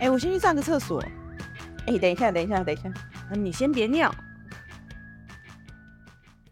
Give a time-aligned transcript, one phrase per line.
[0.00, 1.04] 哎、我先去上个厕所。
[1.86, 2.90] 哎、等一下，等一下，等一下。
[3.34, 4.10] 你先别尿。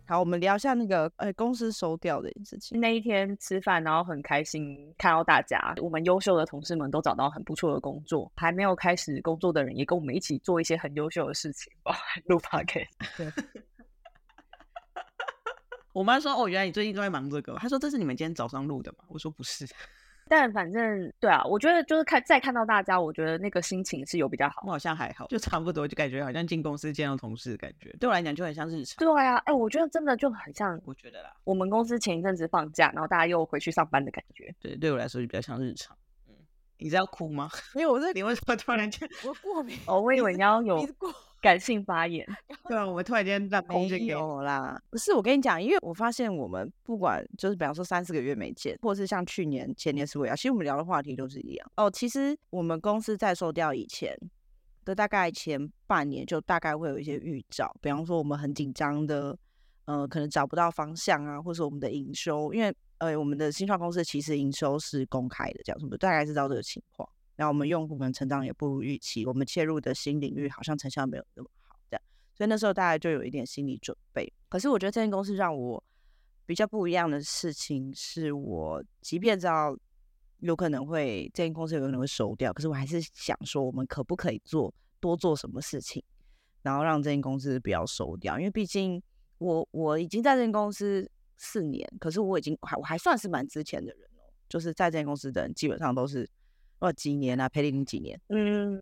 [0.06, 2.78] 好，我们聊一下那个呃公司收掉的事情。
[2.78, 12.88] 那一天吃饭，然后很开心看到大家，我们优秀的同事们都找到很不错的工作，还没有开始工作的人也跟我们一起做一些很优秀的事情，包含录 podcast。
[15.94, 19.66] 我妈说：“哦，原来你最近都在忙这个。”她说：“这是你们今天早上录的吗？”我说：“不是。
[20.28, 24.70] 但反正对啊，我觉得就是看再看到大家，我觉得那个心情是有比较好我。
[24.70, 27.90] 好像还好，就差不多，就感觉好像进公司见到同事的感觉。
[27.98, 28.96] 对我来讲就很像日常。
[28.98, 34.54] 对啊，哎、我觉得真的就很像我觉得啦，我们公司前一阵子放假，然后大家又回去上班的感觉。
[34.60, 35.96] 对，对我来说就比较像日常。
[36.28, 36.34] 嗯，
[36.78, 37.48] 你是要哭吗？
[37.74, 39.08] 因为我在你为什么突然间？
[39.24, 42.26] 我过敏，哦，我以为你要有过感性发言。
[42.68, 44.42] 对啊，我们突然间让空没间给我。
[44.42, 51.90] 啦，不是我跟你讲，因为我发现我们不管就是比方说三四个月没见，或是像去年前年是我要，其实我们聊的话题都是一样哦。
[51.90, 54.14] 其实我们公司在收掉以前
[54.84, 59.36] 的大概前半年，就大概会有一些预兆，比方说我们很紧张的，
[59.86, 67.08] 呃，可能找不到方向啊，或是我们的营收，因为呃我们的新创公司其实营收是公开的，这样子我们大概知道这个情况。
[67.36, 71.48] 然后我们用户们成长也不如预期，我们切入的新领域好像成效没有那么。
[72.38, 74.32] 所以那时候大家就有一点心理准备。
[74.48, 75.82] 可是我觉得这间公司让我
[76.46, 79.76] 比较不一样的事情，是我即便知道
[80.38, 86.00] 有可能会这间公司有可能会收掉，可是我还是想说，我们可不可以做多做什么事情，
[86.62, 88.38] 然后让这间公司不要收掉？
[88.38, 89.02] 因为毕竟
[89.38, 96.26] 我我已经在这间公司四年，可是我已经还我还算是蛮值钱的人哦，就是在这间公司的人基本上都是
[96.78, 98.18] 哇几年啊，陪了你几年。
[98.28, 98.80] 嗯，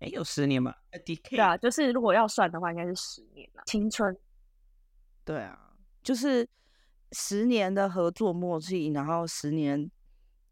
[0.00, 1.30] 哎，有十年吧？A decade。
[1.30, 3.62] 对啊，就是如果要算的话，应该是十年了。
[3.66, 4.16] 青春，
[5.24, 5.58] 对啊，
[6.02, 6.46] 就是
[7.12, 9.90] 十年的合作默契，然后十年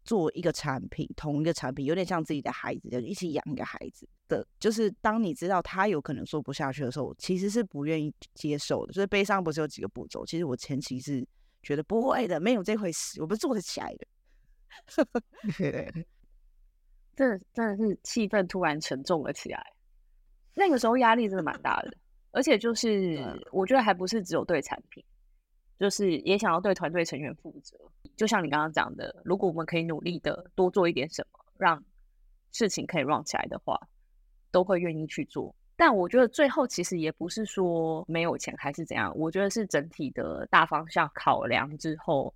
[0.03, 4.45] 做一个产品，同一个产品，有点像自己的孩子，就一起养一个孩子的。
[4.59, 8.93] 就是当你知道他有可能做不下去的时候，其实是不愿意接受的。
[8.93, 10.25] 所以悲伤不是有几个步骤？
[10.25, 11.27] 其实我前期是
[11.61, 14.07] 觉得不会的，没有这回事，我不是做得起来的。
[17.15, 19.65] 真的真的是气氛突然沉重了起来。
[20.53, 21.91] 那个时候压力真的蛮大的，
[22.31, 25.03] 而且就是啊我觉得还不是只有对产品，
[25.79, 27.77] 就是也想要对团队成员负责。
[28.15, 31.83] 就像你刚刚讲的，如果我们可以努力的多做一点什么，让
[32.51, 33.77] 事情可以 run 起来的话，
[34.51, 35.53] 都会愿意去做。
[35.75, 42.33] 但我觉得最后其实也不是说没有钱还是怎样，我觉得是整体的大方向考量之后，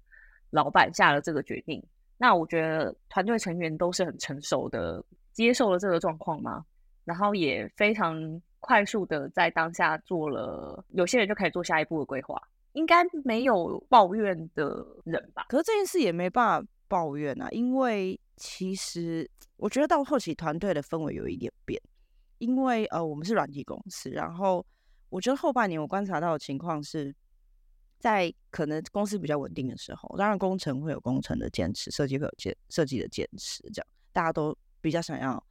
[0.50, 1.82] 老板下了这个决定。
[2.22, 6.66] 那我觉得团队成员都是很成熟的，接受了这个状况嘛，
[7.06, 12.38] 然后也非常快速的在当下做了，有些人就开始做下一步的规划，
[12.74, 15.46] 应该没有抱怨的人吧？
[15.48, 21.82] 可是这件事也没办法抱怨啊，因为其实我觉得到后期团队的氛围有一点变，
[22.40, 24.66] 因为呃我们是软体公司，然后
[25.10, 27.16] 我觉得后半年我观察到的情况是，
[28.00, 35.44] 在可能公司比较稳定的时候，当然工程会有工程的坚持，设计会有坚设计的坚持，这样大家都比较想要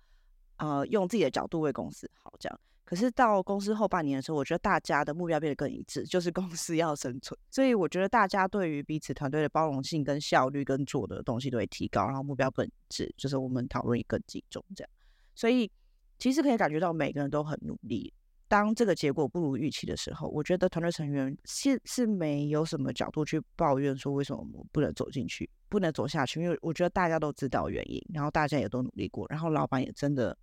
[0.57, 2.61] 呃用自己的角度为公司好这样。
[2.85, 7.39] 可是到公司后半年的时候，我觉得大家的目标变得更一致，就是公司要生存。
[7.51, 14.91] 所以我觉得大家对于彼此团队的包容性、跟效率、跟做的东西都会提高，然后目标更一致，就是我们讨论也更集中这样。
[15.35, 15.71] 所以
[16.19, 18.11] 其实可以感觉到每个人都很努力。
[18.49, 30.37] 当这个结果不如预期的时候，我觉得团队成员是是没有什么角度去抱怨说为什么我们不能走进去，不能走下去，因为我觉得大家都知道原因，然后大家也都努力过，然后老板也真的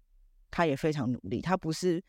[0.52, 2.02] 他也非常努力，他不是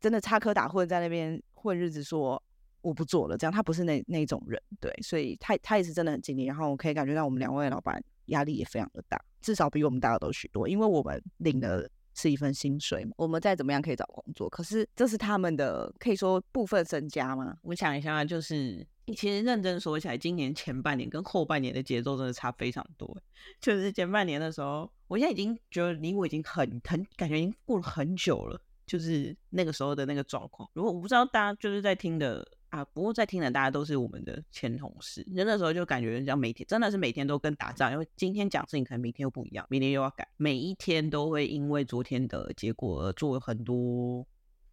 [0.00, 2.42] 真的插科打诨在那边混日子说
[2.80, 17.56] 我不做了，这样他不是那那种人，对，所以他他也是真的很尽力，然后我可以感觉到我们两位老板压力也非常的大，至少比我们大的都许多，因为我们领了是一份薪水嘛，我们再怎么样可以找工作，可是这是他们的可以说部分身家吗？
[17.62, 18.86] 我想一下，就是
[19.16, 23.16] 其实认真说起来，今年前半年跟后半年的节奏真的差非常多。
[23.60, 30.68] 就是前半年的时候，我现在已经觉得离我已经很很感觉已经过了很久了，就是那个时候的那个状况。
[30.74, 44.26] 如果我不知道大家就是在听的啊，不过在听的大家都是我们的前同事，那那时候就感觉像每天真的是每天都跟打仗，因为今天讲事情可能明天又不一样，明天又要改，每一天都会因为昨天的结果而做很多，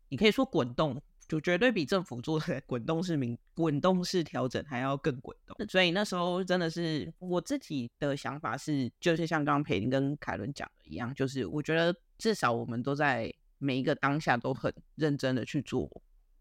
[0.07, 1.01] 你可以说滚动。
[1.27, 15.87] 就绝对比政府做的 滚动式民滚动式调整还要更滚动，所以那时候真的是我自己的想法是，就是像刚刚裴林跟凯伦讲的一样，就是我觉得至少我们都在每一个当下都很认真的去做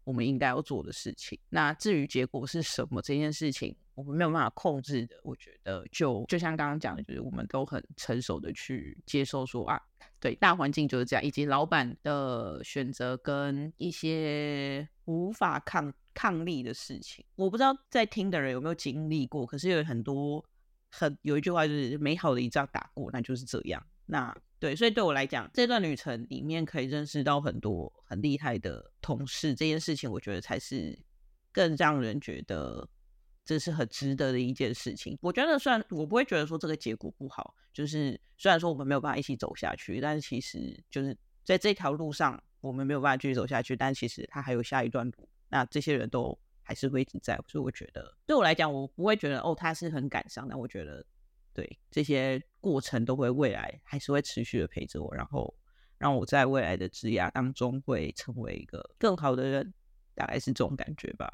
[0.09, 1.37] 我们应该要做的事情。
[1.49, 5.15] 那至于结果是什么这件事情，我们没有办法控制的。
[5.21, 9.79] 我觉得就就像刚刚讲的，就是我们都很成熟的去接受说啊，
[10.19, 17.23] 对，大环境就是这样，以及老板的选择跟一些无法抗抗力的事情。
[17.35, 20.43] 我不知道在听的人有没有经历过，可是有很多
[20.89, 23.85] 很有一句话就是“美好的一仗打过”，那就是这样。
[24.07, 30.99] 那对，所以对我来讲，这段旅程里面可以认识到很多很厉害的同事，这件事情我觉得才是
[31.53, 32.85] 更让人觉得
[33.45, 35.17] 这是很值得的一件事情。
[35.21, 45.29] 我觉得，虽然我不会觉得说这个结果不好，就是虽然说我们没有办法一起走下去，但是其实就是在这条路上我们没有办法继续走下去，但其实它还有下一段路。
[45.47, 50.45] 那这些人都还是会一直在，所以我觉得对我来讲，我不会觉得哦，他是很感伤。
[50.49, 51.05] 但我觉得。
[51.51, 55.53] 对这些过程都会未来还是会持续的陪着我，然后
[55.97, 59.73] 让我在未来的职涯当中会成为一个更好的人，
[60.13, 61.31] 大概是这种感觉吧。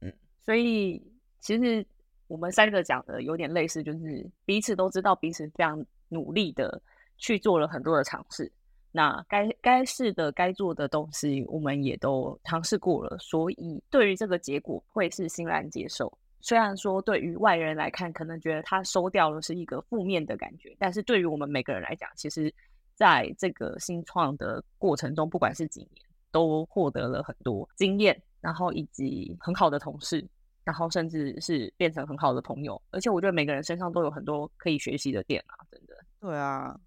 [0.00, 1.02] 嗯，所以
[1.40, 1.86] 其实
[2.26, 6.80] 我们三个讲的有点类似，就是彼此都知道彼此非常努力的
[7.18, 8.50] 去做了很多的尝试，
[8.90, 16.16] 那该该试的该做的东西我们也都尝试过了，所以对于这个结果会是欣然接受。
[16.44, 22.54] 虽然说对于外人来看，可能觉得他收掉了是一个负面的感觉，但是对于我们每个人来讲，其实
[22.94, 30.22] 在这个新创的过程中，不管是几年，都获得了很多经验，然后以及很好的同事，
[30.64, 32.78] 然后甚至是变成很好的朋友。
[32.90, 35.96] 而且我觉得每个人身上都有很多可以学习的点啊，真的。
[36.20, 36.78] 对啊，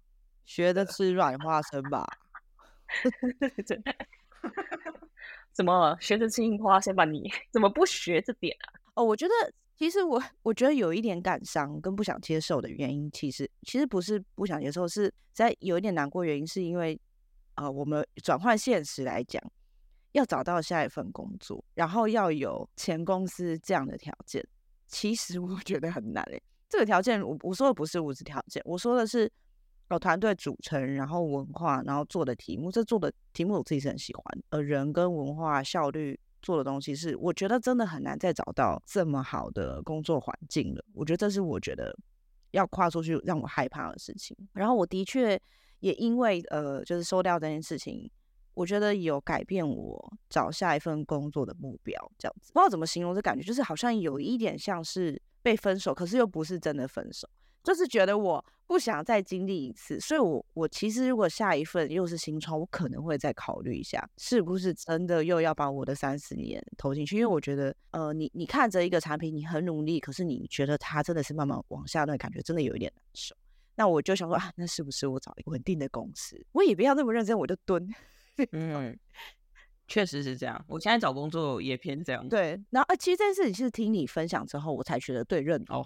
[0.44, 2.06] 学的吃软花生吧。
[5.50, 7.04] 怎么学着吃硬花先把？
[7.04, 8.77] 你 怎么不学这点啊？
[8.98, 9.32] 哦，我觉得
[9.76, 16.24] 其实我 我觉得有一点感伤跟不想接受的原因，其实其实不是不想接受，是在有一点难过。
[16.24, 17.00] 原因是因为，
[17.54, 19.40] 呃，我们转换现实来讲，
[20.12, 24.44] 要找到下一份工作，然后要有前公司这样的条件，
[24.88, 26.42] 其实我觉得很难诶。
[26.68, 29.30] 这个条件，我我说的不是物质条件，我说的是
[29.92, 36.18] 有团队组成，然后文化，然后做的题目，这做的题目我自己是很喜欢，呃，人跟文化效率。
[36.42, 40.84] 做的东西是，我觉得真的很难再找到这么好的工作环境了。
[40.92, 41.96] 我觉得这是我觉得
[42.52, 44.36] 要跨出去让我害怕的事情。
[44.52, 45.40] 然后我的确
[45.80, 48.10] 也因为呃，就是收掉这件事情，
[48.54, 52.12] 我觉得有改变我找下一份工作的目标。
[52.18, 57.28] 这样子不知道怎么形容这感觉，就是好像有一点像是被分手，可是又不是真的分手。
[57.68, 67.16] 就是觉得我不想再经历一次，所以我我其实如果下一份又是新创，我可能会再考虑一下，是不是真的又要把我的三十年投进去？
[67.16, 73.36] 因为我觉得，呃，你你看着一个产品，你很努力，可是你觉得它真的是慢慢往下，那感觉真的有一点难受。
[73.74, 76.42] 那我就想说啊，那是不是我找一个稳定的公司？
[76.52, 77.86] 我也不要那么认真，我就蹲。
[78.52, 78.98] 嗯，
[79.86, 80.64] 确实是这样。
[80.68, 82.26] 我现在找工作也偏这样。
[82.26, 85.84] 对，然后啊，其实这件事情是听你分享之后，我才觉得对认哦。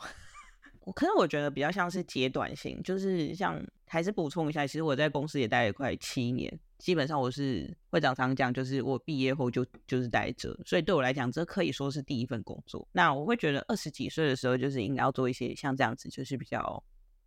[0.84, 12.87] 我可是我觉得比较像是阶段性，就是像还是补充一下，其实我在公司也待了快七年，基本上我是会长常讲，就是我毕业后就就是待着，所以对我来讲，这可以说是第一份工作。
[12.93, 16.82] 那我会觉得二十几岁的时候，就是应该要做一些像这样子，就是比较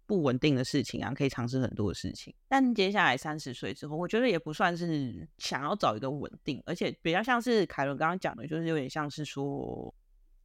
[0.06, 2.34] 不稳定的事情啊，可以尝试很多的事情。
[2.50, 9.94] 但接下来三十岁之后，我觉得也不算是想要找一个稳定，而且比较像是凯伦刚刚讲的，就是有点像是说。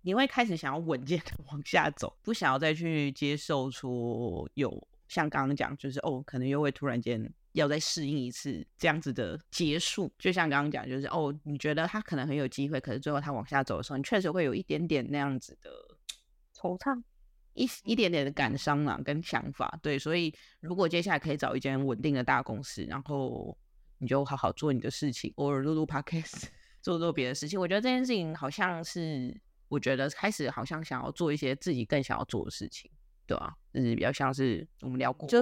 [0.03, 10.11] 你会开始想要稳健的 往下走，不想要再去接受说有像刚刚讲，就是哦，可能又会突然间要再适应一次这样子的结束。
[10.19, 15.71] 就像刚刚讲，就是哦，你觉得他可能很有机会，可是最后他往下走的时候，你确实会有一点点那样子的
[16.57, 17.03] 惆怅，
[17.55, 19.79] 一一点点的感伤啊，跟想法。
[19.83, 23.55] 对，所以如果接下来可以找一间稳定的大公司，然后
[23.99, 26.45] 你就好好做你的事情，偶尔录录 podcast，
[26.81, 29.39] 做做别的事情，我觉得这件事情好像是。
[29.71, 32.91] 我觉得开始好像想要做一些自己更想要做的事情，
[33.25, 35.39] 对啊，就是比较像是我们聊过，就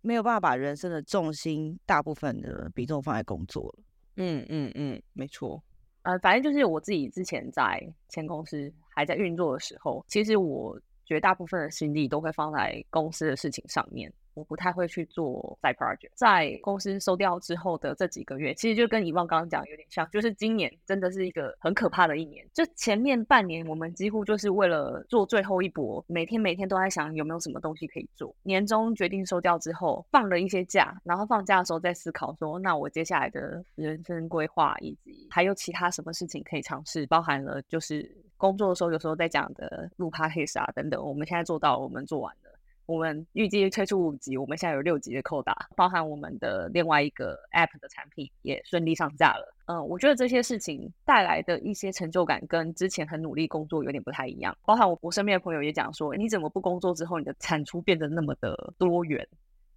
[0.00, 3.84] 没有办法把人生的重心大部分的比重放在工作了。
[4.16, 5.62] 嗯嗯嗯，没错。
[6.02, 7.78] 呃，反正就是我自己之前在
[8.08, 14.10] 前公司还在运作的时候，其实我绝大部分的心力都会放在公司的事情上面。
[14.34, 22.46] 我不太会去做 side project，在公司收掉之后的这几个月，其实就跟以往刚刚讲有点像，就是今年真的是一个很可怕的一年。
[22.52, 28.34] 就前面半年，我们几乎就是为了做最后一搏，每天每天都在想有没有什么东西可以做。
[28.42, 42.49] 年终决定收掉之后，放了一些假，然后放假的时候在思考说，那我接下来的人生规划以及还有其他什么事情可以尝试，包含了就是工作的时候有时候在讲的录 p o d c a s 啊等等，我们现在做到，我们做完了。
[42.90, 49.54] 我们预计推出五集，我们现在有六集的扣打，包含我们的另外一个 App 的产品也顺利上架了。
[49.66, 54.56] 嗯，我觉得这些事情带来的一些成就感，跟之前很努力工作有点不太一样。
[54.66, 59.24] 包含我我身边的朋友也讲说，你怎么不工作之后，你的产出变得那么的多元？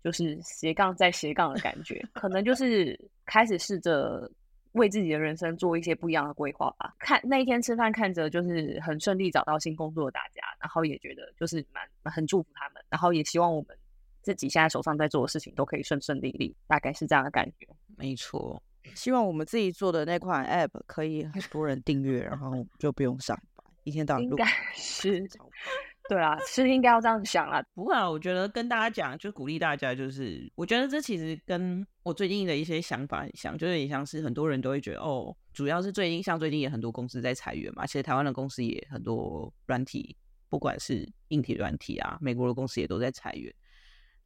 [0.04, 4.28] 就是斜杠在斜杠的感觉，可能就是开始试着
[4.74, 6.94] 为自己的人生做一些不一样的规划吧。
[7.00, 13.78] 看那一天吃饭，看着就是很顺利找到新工作的大家，然后也觉得就是蛮很祝福他们，然后也希望我们
[14.22, 17.68] 自己现在手上在做的事情都可以顺顺利利，大概是这样的感觉。
[17.98, 18.62] 没错，
[18.96, 25.28] 希望我们自己做的那款 App 可以很多人订阅，然后就不用上班，一天到晚录应该是
[26.10, 27.64] 对啊，是应该要这样想啦。
[27.74, 40.16] 不会啊，我觉得跟大家讲，就鼓励大家，就是我觉得这其实跟我最近的一些想法很像，就是也像是很多人都会觉得，哦，主要是最近像最近也很多公司在裁员嘛，其实台湾的公司也很多软体，
[40.50, 43.54] 不管是硬体软体啊，美国的公司也都在裁员。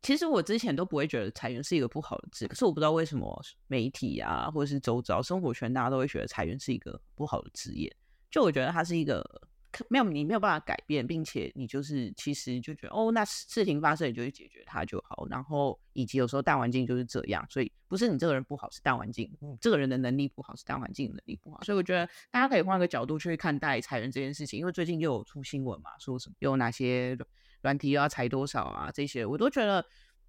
[0.01, 7.95] 其实我之前都不会觉得裁员是一个不好的字，可是我不知道为什么媒体啊，或者是周遭生活圈，大家都会觉得裁员是一个不好的职业。
[8.29, 9.23] 就我觉得它是一个
[9.89, 15.27] 没有你没有办法改变，并且你就是其实就觉得哦，那事情发生你就去解决它就好。
[15.29, 19.31] 然后以及有时候大环境就是这样，所以不是你这个人不好，是大环境，
[19.61, 21.61] 这个人的能力不好，是大环境能力不好。
[21.63, 27.17] 所以我觉得大家可以换个角度去看待裁员这件事情，因为最近又有出新闻嘛，说什么有哪些
[27.61, 29.85] 软体要裁多少啊，这些我都觉得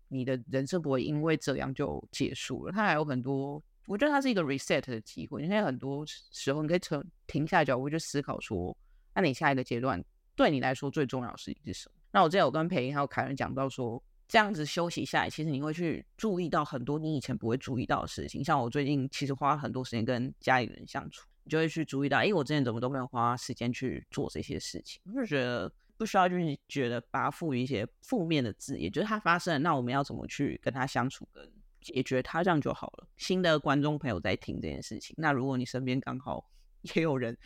[0.09, 3.63] 你的人生不会因为这样就结束了，它还有很多。
[3.87, 8.77] 我觉得它是一个 reset 的机会，因为很多时候你可以停停下脚步去思考说，
[9.21, 10.03] 那你下一个阶段
[10.37, 11.95] 对你来说最重要的事情是什么？
[12.13, 18.45] 那我之前有跟裴英还有凯伦讲到说，这样子休息下来，其实你会去注意到很多你以前不会注意到的事情。
[18.45, 25.03] 像我最近其实花了很多时间跟家里人相处，你就会去注意到，哎，我之前怎么都没有花时间去做这些事情。
[25.13, 31.51] 就觉得不需要就是觉得把它赋予一些负面的字，也就是它发生了，那我们要怎么去跟它相处跟。
[31.81, 33.09] 解决它这样就好了。
[33.17, 36.51] 新的观众朋友在听这件事情，那如果你身边刚好
[36.95, 37.39] 也有人，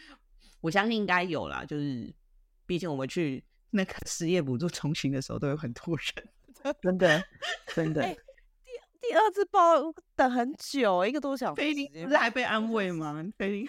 [0.63, 1.63] 我相信应该有啦。
[1.67, 2.11] 就是
[2.65, 7.23] 毕竟我们去 那个失业补助重新的时候，都有很多人，真的
[7.75, 8.03] 真的。
[8.65, 9.61] 第第二次报
[10.17, 13.15] 等很久，一个多小时，菲林不是还被安慰吗？
[13.37, 13.69] 菲林，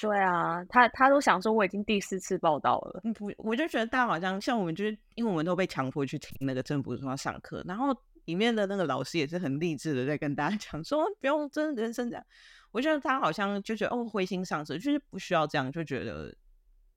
[0.00, 3.02] 对啊，他他都想说我已经第四次报道了。
[3.14, 7.94] 不，我就觉得大家好像像我们，就是因为我们都被强迫去听那个政府说要上课，然后。
[8.28, 12.22] 里面的那个老师也是很励志的，在跟大家 讲说不用真人生这样。
[12.70, 16.36] 我觉得他好像就觉得哦灰心丧志，就是不需要这样，就觉得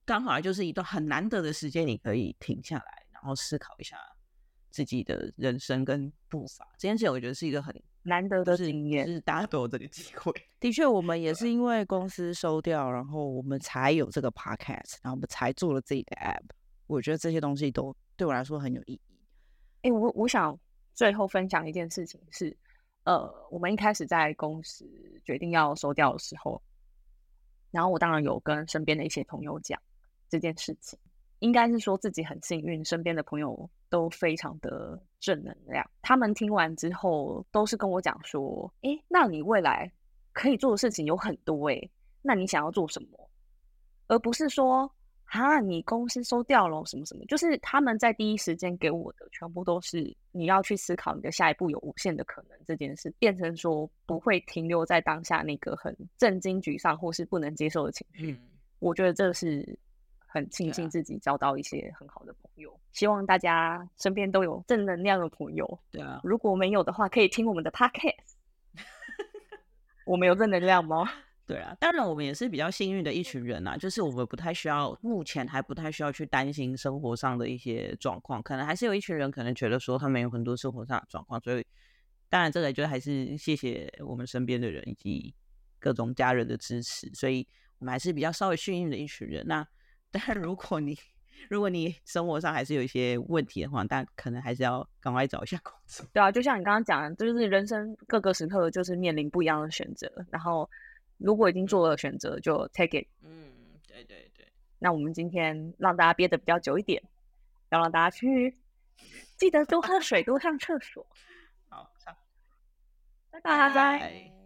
[0.03, 3.95] 刚好就是一段很难得的时间，你可以停下来，然后思考一下
[4.69, 6.67] 自己的人生跟步伐。
[6.77, 7.73] 这件事我觉得是一个很
[8.03, 10.33] 难得的经验，是大家都有这个机会。
[10.59, 16.43] 的确，我们也是因为公司收掉，然后我们才有这个 podcast，然后我们才做了自己的 app。
[16.88, 19.01] 我觉得这些东西都对我来说很有意义。
[19.83, 20.59] 哎，我我想。
[20.93, 22.55] 最后分享一件事情是，
[23.03, 24.86] 呃，我们一开始在公司
[25.24, 26.62] 决定要收掉的时候，
[27.71, 29.81] 然后我当然有跟身边的一些朋友讲
[30.29, 31.00] 这件事情，
[31.39, 35.89] 应该是说自己很幸运，身边的朋友都非常的正能量。
[36.01, 39.91] 他们听完之后都是跟我讲说：“诶，那你未来
[40.33, 41.89] 可以做的事情有很多，诶，
[42.21, 43.29] 那你想要做什么？”
[44.07, 44.91] 而不是说。
[45.31, 45.61] 啊！
[45.61, 47.23] 你公司收掉了什么什么？
[47.25, 58.38] 就是他们在第一时间给我的，全部都是你要去思考你的下一步有无限的可能这件事，变成说不会停留在当下那个很震惊、沮丧或是不能接受的情绪。
[58.79, 59.77] 我觉得这是
[60.17, 65.79] 很庆幸自己交到一些很好的朋友，希望大家身边都有正能量的朋友。
[65.91, 68.33] 对啊，如果没有的话，可以听我们的 podcast。
[70.05, 71.09] 我们有正能量吗？
[71.48, 81.65] 对啊，当然我们也是比较幸运的一群人呐，就是我们不太需要，目前还不太需要去担心生活上的一些状况，可能还是有一群人可能觉得说他们有很多生活上的状况，所以
[82.29, 85.36] 当然这个就还是谢谢我们身边的人以及
[85.77, 87.45] 各种家人的支持，所以
[87.79, 89.43] 我们还是比较稍微幸运的一群人。
[89.45, 89.67] 那
[90.10, 90.98] 但如果你
[91.50, 96.05] 如果你生活上还是有一些问题的话，但可能还是要赶快找一下工作。
[96.13, 100.69] 对啊，就像你刚刚讲，就是人生各个时刻就是面临不一样的选择，然后。
[101.24, 103.08] 如果已经做了选择，就 take it。
[103.22, 103.51] 嗯，
[103.88, 104.48] 对对对。
[104.80, 107.01] 那我们今天让大家憋得比较久一点，
[107.70, 108.58] 要让大家去
[109.38, 111.06] 记得多喝水，多上厕所。
[111.70, 111.92] 好，
[113.32, 114.40] 拜拜。